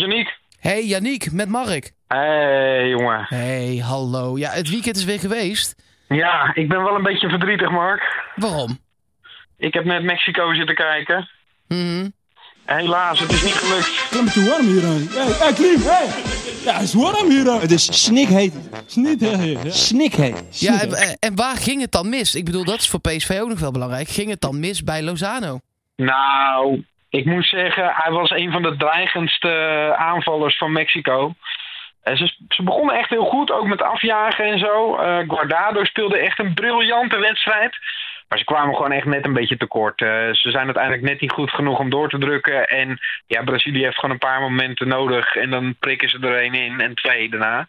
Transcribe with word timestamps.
Janiek. 0.00 0.38
Hey 0.60 0.84
Yannick, 0.84 1.32
met 1.32 1.48
Mark. 1.48 1.92
Hey, 2.06 2.88
jongen. 2.88 3.26
Hey, 3.28 3.76
hallo. 3.76 4.38
Ja, 4.38 4.50
het 4.50 4.70
weekend 4.70 4.96
is 4.96 5.04
weer 5.04 5.18
geweest. 5.18 5.82
Ja, 6.08 6.54
ik 6.54 6.68
ben 6.68 6.82
wel 6.82 6.94
een 6.94 7.02
beetje 7.02 7.28
verdrietig, 7.28 7.70
Mark. 7.70 8.32
Waarom? 8.36 8.78
Ik 9.58 9.74
heb 9.74 9.84
net 9.84 10.02
Mexico 10.02 10.54
zitten 10.54 10.74
kijken. 10.74 11.28
Mhm. 11.68 12.08
Helaas, 12.64 13.20
het 13.20 13.32
is 13.32 13.42
niet 13.42 13.52
gelukt. 13.52 14.08
Klim 14.10 14.24
het 14.24 14.32
te 14.32 14.44
warm 14.44 14.66
hier 14.66 14.84
aan. 14.84 15.06
Hey, 15.10 15.32
hey 15.32 15.52
Klim, 15.52 15.80
hey. 15.80 16.06
Ja, 16.64 16.72
het 16.72 16.82
is 16.82 16.94
warm 16.94 17.30
hier 17.30 17.50
aan. 17.50 17.60
Het 17.60 17.70
is 17.70 18.04
snikheet. 18.04 18.52
Het 18.54 18.84
is 18.86 18.94
niet 18.94 19.20
heel 19.20 19.38
heet, 19.38 19.62
hè. 19.62 19.70
Snikheet. 19.70 20.60
Ja, 20.60 20.80
en, 20.80 21.16
en 21.18 21.34
waar 21.34 21.56
ging 21.56 21.80
het 21.80 21.92
dan 21.92 22.08
mis? 22.08 22.34
Ik 22.34 22.44
bedoel, 22.44 22.64
dat 22.64 22.78
is 22.78 22.88
voor 22.88 23.00
PSV 23.00 23.38
ook 23.42 23.48
nog 23.48 23.60
wel 23.60 23.70
belangrijk. 23.70 24.08
Ging 24.08 24.30
het 24.30 24.40
dan 24.40 24.60
mis 24.60 24.84
bij 24.84 25.02
Lozano? 25.02 25.60
Nou, 25.96 26.84
ik 27.10 27.24
moet 27.24 27.46
zeggen, 27.46 27.92
hij 27.94 28.12
was 28.12 28.30
een 28.30 28.52
van 28.52 28.62
de 28.62 28.76
dreigendste 28.76 29.94
aanvallers 29.96 30.56
van 30.56 30.72
Mexico. 30.72 31.34
En 32.02 32.16
ze, 32.16 32.34
ze 32.48 32.62
begonnen 32.62 32.94
echt 32.94 33.10
heel 33.10 33.24
goed, 33.24 33.50
ook 33.50 33.66
met 33.66 33.82
afjagen 33.82 34.44
en 34.44 34.58
zo. 34.58 34.96
Eh, 34.96 35.18
Guardado 35.28 35.84
speelde 35.84 36.18
echt 36.18 36.38
een 36.38 36.54
briljante 36.54 37.18
wedstrijd. 37.18 37.78
Maar 38.28 38.38
ze 38.38 38.44
kwamen 38.44 38.74
gewoon 38.74 38.92
echt 38.92 39.06
net 39.06 39.24
een 39.24 39.32
beetje 39.32 39.56
tekort. 39.56 40.00
Eh, 40.00 40.08
ze 40.32 40.50
zijn 40.50 40.64
uiteindelijk 40.64 41.04
net 41.04 41.20
niet 41.20 41.32
goed 41.32 41.50
genoeg 41.50 41.78
om 41.78 41.90
door 41.90 42.08
te 42.08 42.18
drukken. 42.18 42.66
En 42.66 42.98
ja, 43.26 43.42
Brazilië 43.42 43.82
heeft 43.82 43.98
gewoon 43.98 44.10
een 44.10 44.28
paar 44.28 44.40
momenten 44.40 44.88
nodig. 44.88 45.36
En 45.36 45.50
dan 45.50 45.74
prikken 45.78 46.08
ze 46.08 46.18
er 46.18 46.38
één 46.38 46.54
in 46.54 46.80
en 46.80 46.94
twee 46.94 47.28
daarna. 47.28 47.68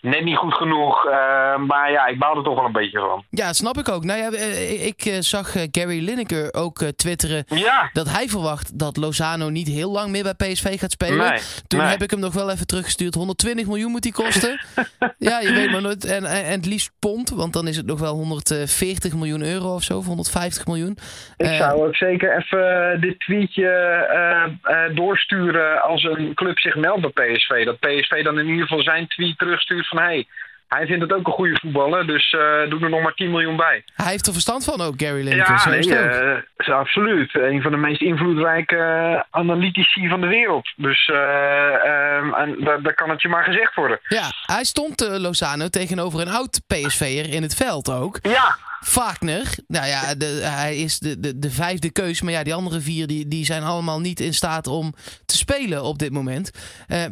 Net 0.00 0.24
niet 0.24 0.36
goed 0.36 0.54
genoeg. 0.54 1.04
eh, 1.06 1.56
maar 1.56 1.90
ja, 1.90 2.06
ik 2.06 2.18
baal 2.18 2.36
er 2.36 2.42
toch 2.42 2.54
wel 2.54 2.64
een 2.64 2.72
beetje 2.72 2.98
van. 2.98 3.24
Ja, 3.30 3.52
snap 3.52 3.78
ik 3.78 3.88
ook. 3.88 4.04
Nou 4.04 4.18
ja, 4.18 4.30
eh, 4.30 4.86
ik 4.86 5.04
eh, 5.04 5.16
zag 5.20 5.52
Gary 5.70 6.04
Lineker 6.04 6.54
ook 6.54 6.82
twitteren 6.96 7.44
Ja, 7.48 7.90
dat 7.92 8.10
hij 8.10 8.28
verwacht 8.28 8.78
dat 8.78 8.96
Lozano 8.96 9.48
niet 9.48 9.68
heel 9.68 9.90
lang 9.92 10.10
meer 10.10 10.22
bij 10.22 10.34
PSV 10.34 10.78
gaat 10.78 10.90
spelen. 10.90 11.28
Nee, 11.28 11.38
Toen 11.66 11.80
nee. 11.80 11.88
heb 11.88 12.02
ik 12.02 12.10
hem 12.10 12.20
nog 12.20 12.34
wel 12.34 12.50
even 12.50 12.66
teruggestuurd. 12.66 13.14
120 13.14 13.66
miljoen 13.66 13.90
moet 13.90 14.04
hij 14.04 14.12
kosten. 14.12 14.60
ja, 15.30 15.40
je 15.40 15.52
weet 15.52 15.70
maar 15.70 15.82
nooit. 15.82 16.04
En, 16.04 16.24
en, 16.24 16.44
en 16.44 16.52
het 16.52 16.66
liefst 16.66 16.92
pond, 16.98 17.30
want 17.30 17.52
dan 17.52 17.68
is 17.68 17.76
het 17.76 17.86
nog 17.86 18.00
wel 18.00 18.14
140 18.14 19.14
miljoen 19.14 19.42
euro 19.42 19.74
of 19.74 19.82
zo, 19.82 19.96
of 19.98 20.06
150 20.06 20.66
miljoen. 20.66 20.98
Ik 21.36 21.46
zou 21.46 21.86
ook 21.86 21.96
zeker 21.96 22.36
even 22.36 23.00
dit 23.00 23.20
tweetje 23.20 23.68
eh, 23.68 24.44
eh, 24.62 24.96
doorsturen 24.96 25.82
als 25.82 26.02
een 26.04 26.34
club 26.34 26.58
zich 26.58 26.76
meldt 26.76 27.14
bij 27.14 27.32
PSV. 27.32 27.64
Dat 27.64 27.78
PSV 27.78 28.24
dan 28.24 28.38
in 28.38 28.46
ieder 28.46 28.66
geval 28.66 28.82
zijn 28.82 29.08
tweet 29.08 29.38
terugstuurt 29.38 29.86
van... 29.88 29.98
Hey, 29.98 30.26
hij 30.68 30.86
vindt 30.86 31.02
het 31.02 31.12
ook 31.12 31.26
een 31.26 31.32
goede 31.32 31.58
voetballer, 31.60 32.06
dus 32.06 32.32
eh 32.32 32.70
doe 32.70 32.80
er 32.80 32.90
nog 32.90 33.02
maar 33.02 33.14
10 33.14 33.30
miljoen 33.30 33.56
bij. 33.56 33.84
Hij 33.94 34.10
heeft 34.10 34.26
er 34.26 34.32
verstand 34.32 34.64
van 34.64 34.80
ook, 34.80 34.94
Gary 34.96 35.22
Lineker. 35.22 35.52
Ja, 35.52 35.58
zo 35.58 35.70
nee, 35.70 35.96
eh, 35.96 36.38
is 36.56 36.70
absoluut. 36.70 37.34
Een 37.34 37.62
van 37.62 37.70
de 37.70 37.76
meest 37.76 38.00
invloedrijke 38.00 38.76
eh, 38.76 39.22
analytici 39.30 40.08
van 40.08 40.20
de 40.20 40.26
wereld. 40.26 40.72
Dus 40.76 41.08
eh, 41.08 41.74
ehm, 41.74 42.34
en 42.34 42.56
daar, 42.64 42.82
daar 42.82 42.94
kan 42.94 43.10
het 43.10 43.22
je 43.22 43.28
maar 43.28 43.44
gezegd 43.44 43.74
worden. 43.74 44.00
Ja, 44.08 44.30
hij 44.42 44.64
stond 44.64 45.00
Lozano 45.18 45.68
tegenover 45.68 46.20
een 46.20 46.28
oud 46.28 46.60
PSV'er 46.66 47.32
in 47.32 47.42
het 47.42 47.54
veld 47.54 47.90
ook. 47.90 48.18
Ja, 48.22 48.56
Wagner, 48.94 49.54
nou 49.66 49.86
ja, 49.86 50.14
de, 50.14 50.40
hij 50.42 50.76
is 50.76 50.98
de, 50.98 51.20
de, 51.20 51.38
de 51.38 51.50
vijfde 51.50 51.92
keus. 51.92 52.22
Maar 52.22 52.32
ja, 52.32 52.42
die 52.42 52.54
andere 52.54 52.80
vier 52.80 53.06
die, 53.06 53.28
die 53.28 53.44
zijn 53.44 53.62
allemaal 53.62 54.00
niet 54.00 54.20
in 54.20 54.34
staat 54.34 54.66
om 54.66 54.94
te 55.26 55.36
spelen 55.36 55.82
op 55.82 55.98
dit 55.98 56.12
moment. 56.12 56.50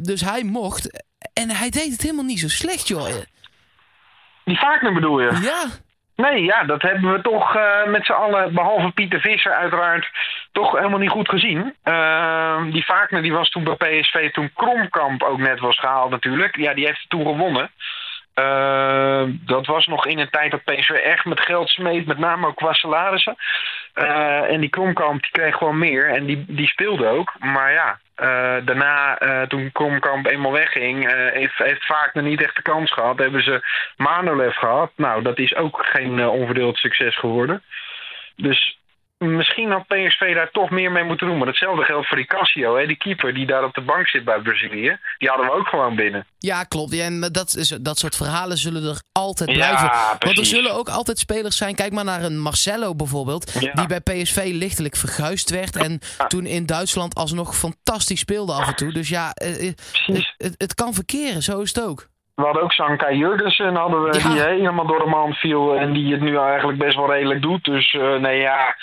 Dus 0.00 0.20
hij 0.20 0.44
mocht. 0.44 1.04
En 1.32 1.50
hij 1.50 1.70
deed 1.70 1.92
het 1.92 2.02
helemaal 2.02 2.24
niet 2.24 2.40
zo 2.40 2.48
slecht, 2.48 2.88
joh. 2.88 3.08
die 4.44 4.58
Wagner 4.60 4.92
bedoel 4.92 5.20
je? 5.20 5.38
Ja, 5.42 5.64
Nee, 6.16 6.42
ja, 6.42 6.64
dat 6.64 6.82
hebben 6.82 7.12
we 7.12 7.20
toch 7.20 7.56
eh, 7.56 7.86
met 7.86 8.04
z'n 8.04 8.12
allen, 8.12 8.54
behalve 8.54 8.90
Pieter 8.90 9.20
Visser 9.20 9.52
uiteraard, 9.52 10.08
toch 10.52 10.72
helemaal 10.72 10.98
niet 10.98 11.10
goed 11.10 11.28
gezien. 11.28 11.74
Ehm, 11.82 12.70
die 12.70 12.84
Wagner 12.86 13.22
die 13.22 13.32
was 13.32 13.50
toen 13.50 13.64
bij 13.64 14.00
PSV 14.00 14.30
toen 14.32 14.50
Kromkamp 14.54 15.22
ook 15.22 15.38
net 15.38 15.60
was 15.60 15.78
gehaald 15.78 16.10
natuurlijk. 16.10 16.56
Ja, 16.56 16.74
die 16.74 16.86
heeft 16.86 17.04
toen 17.08 17.26
gewonnen. 17.26 17.70
Ehm, 18.36 19.32
dat 19.40 19.66
was 19.66 19.86
nog 19.86 20.06
in 20.06 20.18
een 20.18 20.30
tijd 20.30 20.50
dat 20.50 20.64
PSV 20.64 20.90
echt 20.90 21.24
met 21.24 21.40
geld 21.40 21.68
smeet, 21.68 22.06
met 22.06 22.18
name 22.18 22.46
ook 22.46 22.56
qua 22.56 22.72
salarissen. 22.72 23.36
Eh, 23.94 24.50
en 24.50 24.60
die 24.60 24.68
Kromkamp 24.68 25.22
die 25.22 25.30
kreeg 25.30 25.56
gewoon 25.56 25.78
meer 25.78 26.08
en 26.08 26.26
die, 26.26 26.44
die 26.48 26.66
speelde 26.66 27.06
ook. 27.08 27.32
Maar 27.38 27.72
ja, 27.72 27.98
eh, 28.14 28.56
daarna, 28.64 29.18
eh, 29.18 29.42
toen 29.42 29.72
Kromkamp 29.72 30.26
eenmaal 30.26 30.52
wegging, 30.52 31.08
eh, 31.08 31.32
heeft, 31.32 31.58
heeft 31.58 31.86
Wagner 31.86 32.22
niet 32.22 32.42
echt 32.42 32.56
de 32.56 32.62
kans 32.62 32.92
gehad. 32.92 33.18
Hebben 33.18 33.42
ze 33.42 33.60
Manolev 33.96 34.56
gehad. 34.56 34.92
Nou, 34.96 35.22
dat 35.22 35.38
is 35.38 35.54
ook 35.54 35.86
geen 35.86 36.18
eh, 36.18 36.28
onverdeeld 36.28 36.76
succes 36.76 37.18
geworden. 37.18 37.62
Dus 38.36 38.78
misschien 39.18 39.70
had 39.70 39.86
PSV 39.86 40.34
daar 40.34 40.50
toch 40.50 40.70
meer 40.70 40.92
mee 40.92 41.04
moeten 41.04 41.26
doen. 41.26 41.38
Maar 41.38 41.46
hetzelfde 41.46 41.84
geldt 41.84 42.06
voor 42.08 42.16
die 42.16 42.26
Cassio, 42.26 42.76
hè, 42.76 42.86
die 42.86 42.96
keeper 42.96 43.34
die 43.34 43.46
daar 43.46 43.64
op 43.64 43.74
de 43.74 43.80
bank 43.80 44.08
zit 44.08 44.24
bij 44.24 44.38
Brazilië. 44.40 44.98
Die 45.18 45.28
hadden 45.28 45.46
we 45.46 45.52
ook 45.52 45.66
gewoon 45.66 45.96
binnen. 45.96 46.26
ja 46.38 46.62
klopt. 46.64 46.92
Ja, 46.94 47.04
en 47.04 47.20
dat, 47.20 47.54
is, 47.56 47.68
dat 47.68 47.98
soort 47.98 48.16
verhalen 48.16 48.56
zullen 48.56 48.84
er 48.84 49.00
altijd 49.12 49.50
Ja, 49.50 49.56
blijven. 49.56 49.90
Want 50.18 50.38
er 50.38 50.44
zullen 50.46 50.74
ook 50.74 50.88
altijd 50.88 51.18
spelers 51.18 51.56
zijn. 51.56 51.74
Kijk 51.74 51.92
maar 51.92 52.04
naar 52.04 52.22
een 52.22 52.38
Marcelo 52.40 52.94
bijvoorbeeld. 52.94 53.52
Ja. 53.60 53.72
Die 53.72 53.86
bij 53.86 54.00
PSV 54.00 54.48
lichtelijk 54.52 54.96
verguisd 54.96 55.50
werd. 55.50 55.76
En 55.76 55.98
toen 56.28 56.46
in 56.46 56.66
Duitsland 56.66 57.14
alsnog 57.14 57.56
fantastisch 57.56 58.20
speelde 58.20 58.52
af 58.52 58.66
en 58.68 58.76
toe. 58.76 58.92
Dus 58.92 59.08
ja, 59.08 59.30
eh, 59.32 59.68
eh, 59.68 59.74
het, 60.36 60.54
het 60.58 60.74
kan 60.74 60.94
verkeren. 60.94 61.42
Zo 61.42 61.60
is 61.60 61.74
het 61.74 61.84
ook. 61.84 62.06
We 62.34 62.42
hadden 62.42 62.62
ook 62.62 62.72
Sanka 62.72 63.12
Jurgensen, 63.12 63.74
hadden 63.74 64.02
we, 64.02 64.18
Ja. 64.18 64.28
die 64.28 64.40
helemaal 64.42 64.86
door 64.86 64.98
de 64.98 65.10
man 65.10 65.32
viel. 65.32 65.74
En 65.76 65.92
die 65.92 66.12
het 66.12 66.20
nu 66.20 66.38
eigenlijk 66.38 66.78
best 66.78 66.96
wel 66.96 67.10
redelijk 67.12 67.42
doet. 67.42 67.64
Dus 67.64 67.92
eh, 67.94 68.14
nee, 68.16 68.38
ja. 68.40 68.76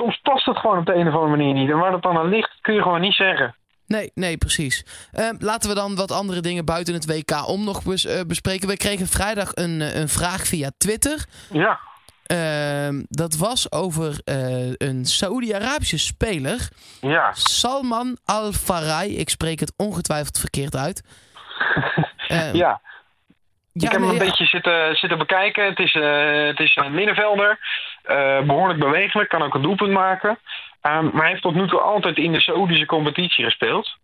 Soms 0.00 0.20
past 0.22 0.46
het 0.46 0.56
gewoon 0.58 0.78
op 0.78 0.86
de 0.86 0.94
een 0.94 1.08
of 1.08 1.14
andere 1.14 1.36
manier 1.36 1.54
niet. 1.54 1.70
En 1.70 1.78
waar 1.78 1.90
dat 1.90 2.02
dan 2.02 2.16
aan 2.16 2.28
ligt, 2.28 2.50
kun 2.60 2.74
je 2.74 2.82
gewoon 2.82 3.00
niet 3.00 3.14
zeggen. 3.14 3.54
Nee, 3.86 4.10
nee, 4.14 4.36
precies. 4.36 4.84
Eh, 5.12 5.28
laten 5.38 5.68
we 5.68 5.74
dan 5.74 5.96
wat 5.96 6.10
andere 6.12 6.40
dingen 6.40 6.64
buiten 6.64 6.94
het 6.94 7.06
WK 7.06 7.48
om 7.48 7.64
nog 7.64 7.82
bes- 7.82 8.06
eh, 8.06 8.20
bespreken. 8.26 8.68
We 8.68 8.76
kregen 8.76 9.06
vrijdag 9.06 9.50
een, 9.54 9.80
eh, 9.80 9.94
een 10.00 10.08
vraag 10.08 10.46
via 10.46 10.70
Twitter. 10.78 11.24
Ja, 11.50 11.78
Ehm, 12.26 13.02
dat 13.08 13.36
was 13.36 13.72
over 13.72 14.20
eh, 14.24 14.72
een 14.76 15.04
Saoedi-Arabische 15.04 15.98
speler. 15.98 16.68
ja. 17.00 17.32
Salman 17.32 18.18
Al-Farai. 18.24 19.16
Ik 19.16 19.28
spreek 19.28 19.60
het 19.60 19.72
ongetwijfeld 19.76 20.38
verkeerd 20.38 20.76
uit. 20.76 21.02
Eh, 22.28 22.54
ja. 22.54 22.80
Ja, 23.72 23.86
ik 23.86 23.92
heb 23.92 24.00
hem 24.00 24.08
een 24.10 24.16
ja. 24.16 24.24
beetje 24.24 24.44
zitten, 24.44 24.96
zitten 24.96 25.18
bekijken. 25.18 25.64
Het 25.64 25.78
is, 25.78 25.94
eh, 25.94 26.46
het 26.46 26.60
is 26.60 26.76
een 26.76 26.94
middenvelder. 26.94 27.58
eh, 28.02 28.40
behoorlijk 28.40 28.78
bewegelijk, 28.78 29.28
kan 29.28 29.42
ook 29.42 29.54
een 29.54 29.62
doelpunt 29.62 29.92
maken. 29.92 30.38
Ehm, 30.80 31.04
maar 31.04 31.20
hij 31.22 31.28
heeft 31.30 31.42
tot 31.42 31.54
nu 31.54 31.68
toe 31.68 31.80
altijd 31.80 32.16
in 32.16 32.32
de 32.32 32.40
Saoedische 32.40 32.86
competitie 32.86 33.44
gespeeld. 33.44 33.96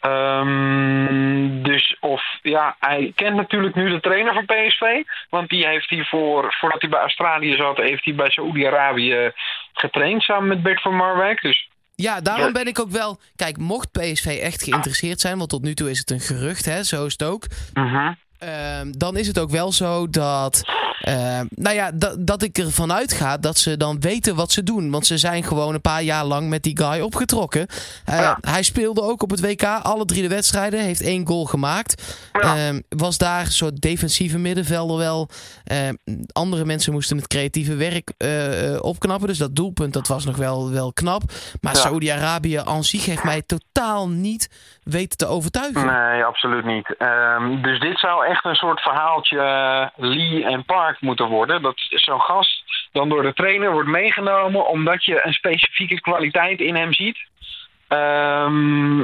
Ehm, 0.00 1.62
dus 1.62 1.96
of 2.00 2.22
ja, 2.42 2.76
hij 2.80 3.12
kent 3.14 3.36
natuurlijk 3.36 3.74
nu 3.74 3.90
de 3.90 4.00
trainer 4.00 4.34
van 4.34 4.44
PSV. 4.44 4.82
Want 5.30 5.48
die 5.48 5.66
heeft 5.66 5.88
hiervoor, 5.90 6.54
voordat 6.60 6.80
hij 6.80 6.90
bij 6.90 7.00
Australië 7.00 7.56
zat, 7.56 7.76
heeft 7.76 8.04
hij 8.04 8.14
bij 8.14 8.30
Saoedi-Arabië 8.30 9.32
getraind 9.72 10.22
samen 10.22 10.48
met 10.48 10.62
Bert 10.62 10.80
van 10.82 10.96
Marwijk. 10.96 11.40
Dus 11.42 11.68
Ja, 11.94 12.20
daarom 12.20 12.52
ben 12.52 12.66
ik 12.66 12.78
ook 12.80 12.90
wel... 12.90 13.18
Kijk, 13.36 13.56
mocht 13.56 13.92
PSV 13.92 14.38
echt 14.42 14.62
geïnteresseerd 14.62 15.20
zijn... 15.20 15.38
want 15.38 15.50
tot 15.50 15.62
nu 15.62 15.74
toe 15.74 15.90
is 15.90 15.98
het 15.98 16.10
een 16.10 16.20
gerucht, 16.20 16.64
hè, 16.64 16.82
zo 16.82 17.06
is 17.06 17.12
het 17.12 17.24
ook... 17.24 17.46
mhm. 17.74 18.12
Dan 18.90 19.16
is 19.16 19.26
het 19.26 19.38
ook 19.38 19.50
wel 19.50 19.72
zo 19.72 20.10
dat. 20.10 20.62
ehm, 21.00 21.44
nou 21.50 21.74
ja, 21.74 21.90
dat, 22.18 22.42
ik 22.42 22.58
ervan 22.58 22.92
uitga 22.92 23.36
dat 23.38 23.58
ze 23.58 23.76
dan 23.76 24.00
weten 24.00 24.34
wat 24.34 24.52
ze 24.52 24.62
doen. 24.62 24.90
Want 24.90 25.06
ze 25.06 25.18
zijn 25.18 25.42
gewoon 25.44 25.74
een 25.74 25.80
paar 25.80 26.02
jaar 26.02 26.24
lang 26.24 26.48
met 26.48 26.62
die 26.62 26.78
guy 26.78 27.00
opgetrokken. 27.00 27.66
Eh, 28.04 28.18
Ja. 28.18 28.38
Hij 28.40 28.62
speelde 28.62 29.02
ook 29.02 29.22
op 29.22 29.30
het 29.30 29.40
WK 29.40 29.62
alle 29.62 30.04
drie 30.04 30.22
de 30.22 30.28
wedstrijden. 30.28 30.80
Heeft 30.80 31.00
één 31.02 31.26
goal 31.26 31.44
gemaakt. 31.44 32.18
Ja. 32.32 32.56
Ehm, 32.56 32.80
was 32.88 33.18
daar 33.18 33.40
een 33.40 33.52
soort 33.52 33.80
defensieve 33.80 34.38
middenvelder 34.38 34.96
wel. 34.98 35.28
Ehm, 35.64 35.94
andere 36.32 36.64
mensen 36.64 36.92
moesten 36.92 37.16
het 37.16 37.26
creatieve 37.26 37.74
werk 37.76 38.12
eh, 38.16 38.72
eh, 38.74 38.82
opknappen. 38.82 39.28
Dus 39.28 39.38
dat 39.38 39.56
doelpunt 39.56 39.92
dat 39.92 40.08
was 40.08 40.24
nog 40.24 40.36
wel, 40.36 40.70
wel 40.70 40.92
knap. 40.92 41.22
Maar 41.60 41.74
Ja. 41.74 41.80
Saoedi-Arabië 41.80 42.60
aan 42.64 42.84
zich 42.84 43.04
heeft 43.04 43.24
mij 43.24 43.42
totaal 43.42 44.08
niet 44.08 44.48
weten 44.82 45.18
te 45.18 45.26
overtuigen. 45.26 45.86
Nee, 45.86 46.24
absoluut 46.24 46.64
niet. 46.64 46.94
Ehm, 46.98 47.62
dus 47.62 47.80
dit 47.80 47.98
zou 47.98 48.26
echt 48.26 48.33
een 48.42 48.54
soort 48.54 48.80
verhaaltje 48.80 49.38
eh, 49.40 49.86
Lee 49.96 50.44
en 50.44 50.64
Park 50.64 51.00
moeten 51.00 51.28
worden. 51.28 51.62
Dat 51.62 51.74
zo'n 51.88 52.20
gast 52.20 52.62
dan 52.92 53.08
door 53.08 53.22
de 53.22 53.32
trainer 53.32 53.72
wordt 53.72 53.88
meegenomen 53.88 54.68
omdat 54.68 55.04
je 55.04 55.20
een 55.26 55.32
specifieke 55.32 56.00
kwaliteit 56.00 56.60
in 56.60 56.74
hem 56.76 56.92
ziet. 56.92 57.18
Ehm, 57.88 58.96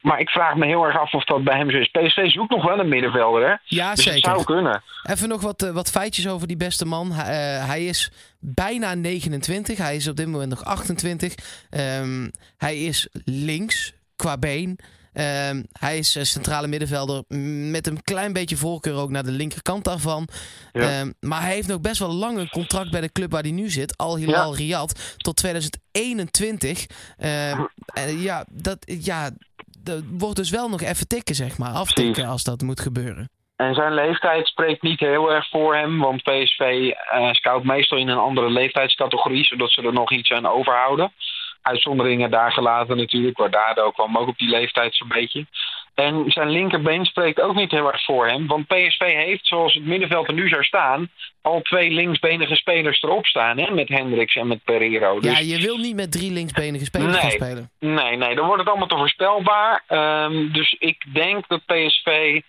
maar 0.00 0.20
ik 0.20 0.28
vraag 0.28 0.54
me 0.54 0.66
heel 0.66 0.84
erg 0.84 0.98
af 0.98 1.12
of 1.14 1.24
dat 1.24 1.44
bij 1.44 1.56
hem 1.56 1.70
zo 1.70 1.76
is. 1.78 1.88
PSV 1.88 2.30
zoekt 2.30 2.50
nog 2.50 2.64
wel 2.64 2.78
een 2.78 2.88
middenvelder, 2.88 3.48
hè? 3.48 3.54
Ja, 3.64 3.94
Dus 3.94 4.04
zeker. 4.04 4.30
zou 4.30 4.44
kunnen. 4.44 4.82
Even 5.02 5.28
nog 5.28 5.42
wat, 5.42 5.62
eh, 5.62 5.70
wat 5.70 5.90
feitjes 5.90 6.28
over 6.28 6.46
die 6.46 6.56
beste 6.56 6.84
man. 6.84 7.12
Hij, 7.12 7.56
eh, 7.58 7.66
hij 7.66 7.84
is 7.86 8.12
bijna 8.40 8.94
29. 8.94 9.78
Hij 9.78 9.96
is 9.96 10.08
op 10.08 10.16
dit 10.16 10.26
moment 10.26 10.50
nog 10.50 10.64
28. 10.64 11.34
Ehm, 11.70 12.28
hij 12.56 12.76
is 12.84 13.08
links 13.24 13.92
qua 14.16 14.38
been. 14.38 14.78
Ehm, 15.18 15.62
hij 15.72 15.98
is 15.98 16.16
eh, 16.16 16.22
centrale 16.22 16.66
middenvelder 16.66 17.22
met 17.70 17.86
een 17.86 18.02
klein 18.02 18.32
beetje 18.32 18.56
voorkeur 18.56 18.94
ook 18.94 19.10
naar 19.10 19.22
de 19.22 19.30
linkerkant 19.30 19.84
daarvan. 19.84 20.28
Ja. 20.72 20.80
Ehm, 20.80 21.12
maar 21.20 21.42
hij 21.42 21.54
heeft 21.54 21.68
nog 21.68 21.80
best 21.80 21.98
wel 21.98 22.12
lang 22.12 22.38
een 22.38 22.48
contract 22.48 22.90
bij 22.90 23.00
de 23.00 23.12
club 23.12 23.30
waar 23.30 23.42
hij 23.42 23.50
nu 23.50 23.68
zit. 23.68 23.96
Al 23.96 24.16
Hilal 24.16 24.56
Riyadh 24.56 24.94
tot 25.16 25.36
2021. 25.36 26.86
Ehm, 27.16 27.64
ja, 28.28 28.44
dat, 28.50 28.78
ja, 28.84 29.30
dat 29.78 30.02
wordt 30.10 30.36
dus 30.36 30.50
wel 30.50 30.68
nog 30.68 30.80
even 30.80 31.08
tikken, 31.08 31.34
zeg 31.34 31.58
maar. 31.58 31.72
Aftikken 31.72 32.26
als 32.26 32.44
dat 32.44 32.62
moet 32.62 32.80
gebeuren. 32.80 33.30
En 33.56 33.74
zijn 33.74 33.94
leeftijd 33.94 34.46
spreekt 34.46 34.82
niet 34.82 35.00
heel 35.00 35.32
erg 35.32 35.48
voor 35.48 35.76
hem, 35.76 35.98
want 35.98 36.22
PSV 36.22 36.60
eh, 37.10 37.32
scout 37.32 37.64
meestal 37.64 37.98
in 37.98 38.08
een 38.08 38.18
andere 38.18 38.50
leeftijdscategorie, 38.50 39.44
zodat 39.44 39.70
ze 39.70 39.82
er 39.82 39.92
nog 39.92 40.12
iets 40.12 40.30
aan 40.30 40.46
overhouden. 40.46 41.12
Uitzonderingen 41.68 42.30
daar 42.30 42.52
gelaten 42.52 42.96
natuurlijk, 42.96 43.38
waar 43.38 43.50
Dado 43.50 43.90
kwam 43.90 44.16
ook 44.16 44.28
op 44.28 44.38
die 44.38 44.48
leeftijd 44.50 44.94
zo'n 44.94 45.08
beetje. 45.08 45.46
En 45.94 46.24
zijn 46.26 46.50
linkerbeen 46.50 47.04
spreekt 47.04 47.40
ook 47.40 47.54
niet 47.54 47.70
heel 47.70 47.92
erg 47.92 48.04
voor 48.04 48.26
hem, 48.28 48.46
want 48.46 48.66
PSV 48.66 49.00
heeft, 49.14 49.46
zoals 49.46 49.74
het 49.74 49.84
middenveld 49.86 50.28
er 50.28 50.34
nu 50.34 50.48
zou 50.48 50.62
staan, 50.64 51.10
al 51.42 51.60
twee 51.62 51.90
linksbenige 51.90 52.54
spelers 52.56 53.02
erop 53.02 53.26
staan, 53.26 53.58
hè, 53.58 53.70
met 53.74 53.88
Hendricks 53.88 54.34
en 54.36 54.46
met 54.46 54.64
Pereiro. 54.64 55.20
Dus 55.20 55.32
Ja, 55.38 55.56
je 55.56 55.60
wil 55.62 55.76
niet 55.76 55.94
met 55.96 56.12
drie 56.12 56.32
linksbenige 56.32 56.84
spelers 56.84 57.12
Nee. 57.12 57.20
gaan 57.20 57.30
spelen. 57.30 57.70
Nee, 57.78 58.16
nee, 58.16 58.34
dan 58.34 58.46
wordt 58.46 58.60
het 58.60 58.68
allemaal 58.68 58.88
te 58.88 58.96
voorspelbaar. 58.96 59.84
Ehm, 59.86 60.52
dus 60.52 60.76
ik 60.78 61.04
denk 61.12 61.48
dat 61.48 61.60
PSV 61.66 62.40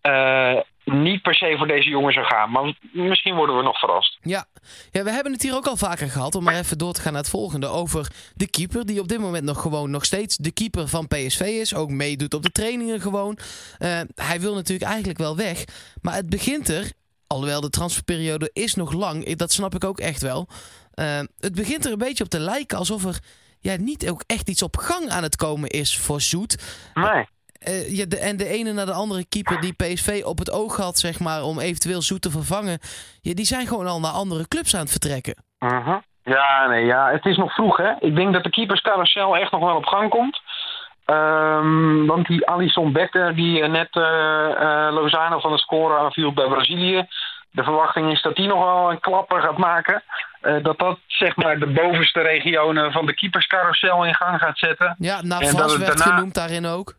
eh, 0.00 0.56
niet 0.86 1.22
per 1.22 1.34
se 1.34 1.54
voor 1.58 1.66
deze 1.66 1.88
jongen 1.88 2.12
zou 2.12 2.26
gaan. 2.26 2.50
Maar 2.50 2.74
misschien 2.92 3.34
worden 3.34 3.56
we 3.56 3.62
nog 3.62 3.78
verrast. 3.78 4.18
Ja. 4.20 4.46
ja, 4.90 5.02
we 5.02 5.10
hebben 5.10 5.32
het 5.32 5.42
hier 5.42 5.54
ook 5.54 5.66
al 5.66 5.76
vaker 5.76 6.08
gehad, 6.08 6.34
om 6.34 6.44
maar 6.44 6.54
even 6.54 6.78
door 6.78 6.92
te 6.92 7.00
gaan 7.00 7.12
naar 7.12 7.22
het 7.22 7.30
volgende. 7.30 7.66
Over 7.66 8.12
de 8.34 8.50
keeper, 8.50 8.86
die 8.86 9.00
op 9.00 9.08
dit 9.08 9.20
moment 9.20 9.44
nog 9.44 9.60
gewoon 9.60 9.90
nog 9.90 10.04
steeds 10.04 10.36
de 10.36 10.52
keeper 10.52 10.88
van 10.88 11.08
PSV 11.08 11.40
is. 11.40 11.74
Ook 11.74 11.90
meedoet 11.90 12.34
op 12.34 12.42
de 12.42 12.52
trainingen 12.52 13.00
gewoon. 13.00 13.38
Eh, 13.78 14.00
hij 14.14 14.40
wil 14.40 14.54
natuurlijk 14.54 14.90
eigenlijk 14.90 15.18
wel 15.18 15.36
weg. 15.36 15.64
Maar 16.02 16.14
het 16.14 16.28
begint 16.28 16.68
er, 16.68 16.92
alhoewel 17.26 17.60
de 17.60 17.70
transferperiode 17.70 18.50
is 18.52 18.74
nog 18.74 18.92
lang, 18.92 19.36
dat 19.36 19.52
snap 19.52 19.74
ik 19.74 19.84
ook 19.84 20.00
echt 20.00 20.22
wel. 20.22 20.48
Eh, 20.92 21.20
het 21.38 21.54
begint 21.54 21.84
er 21.84 21.92
een 21.92 21.98
beetje 21.98 22.24
op 22.24 22.30
te 22.30 22.40
lijken 22.40 22.78
alsof 22.78 23.04
er 23.04 23.18
ja, 23.60 23.76
niet 23.76 24.08
ook 24.08 24.22
echt 24.26 24.48
iets 24.48 24.62
op 24.62 24.76
gang 24.76 25.08
aan 25.08 25.22
het 25.22 25.36
komen 25.36 25.68
is 25.68 25.98
voor 25.98 26.20
Zoet. 26.20 26.56
Nee. 26.94 27.26
Eh, 27.58 27.96
ja, 27.96 28.04
de, 28.08 28.18
en 28.18 28.36
de 28.36 28.46
ene 28.48 28.72
naar 28.72 28.86
de 28.86 28.92
andere 28.92 29.26
keeper 29.28 29.60
die 29.60 29.72
PSV 29.74 30.22
op 30.24 30.38
het 30.38 30.50
oog 30.50 30.76
had, 30.76 30.98
zeg 30.98 31.20
maar, 31.20 31.42
om 31.42 31.58
eventueel 31.60 32.02
Zoet 32.02 32.22
te 32.22 32.30
vervangen. 32.30 32.78
Ja, 33.20 33.34
die 33.34 33.44
zijn 33.44 33.66
gewoon 33.66 33.86
al 33.86 34.00
naar 34.00 34.10
andere 34.12 34.48
clubs 34.48 34.74
aan 34.74 34.80
het 34.80 34.90
vertrekken. 34.90 35.34
Mhm. 35.58 35.96
Ja, 36.22 36.66
nee, 36.68 36.84
ja, 36.84 37.10
het 37.10 37.24
is 37.24 37.36
nog 37.36 37.54
vroeg, 37.54 37.76
hè. 37.76 37.92
Ik 38.00 38.14
denk 38.16 38.32
dat 38.32 38.42
de 38.42 38.50
keeperscarousel 38.50 39.36
echt 39.36 39.50
nog 39.52 39.60
wel 39.60 39.76
op 39.76 39.86
gang 39.86 40.10
komt. 40.10 40.40
Ehm, 41.04 42.06
want 42.06 42.26
die 42.26 42.46
Alisson 42.46 42.92
Becker, 42.92 43.34
die 43.34 43.62
eh, 43.62 43.70
net 43.70 43.88
eh, 43.90 44.88
Lozano 44.92 45.40
van 45.40 45.52
de 45.52 45.58
score 45.58 45.98
aanviel 45.98 46.32
bij 46.32 46.48
Brazilië. 46.48 47.06
De 47.50 47.62
verwachting 47.62 48.10
is 48.12 48.22
dat 48.22 48.36
die 48.36 48.46
nog 48.46 48.64
wel 48.64 48.90
een 48.90 49.00
klapper 49.00 49.40
gaat 49.40 49.58
maken. 49.58 50.02
Dat 50.62 50.78
dat 50.78 50.98
zeg 51.06 51.36
maar 51.36 51.58
de 51.58 51.66
bovenste 51.66 52.20
regionen 52.20 52.92
van 52.92 53.06
de 53.06 53.14
keeperscarousel 53.14 54.04
in 54.04 54.14
gang 54.14 54.38
gaat 54.40 54.58
zetten. 54.58 54.96
Ja, 54.98 55.22
Navas 55.22 55.76
werd 55.76 55.86
daarna- 55.98 56.14
genoemd 56.14 56.34
daarin 56.34 56.66
ook. 56.66 56.94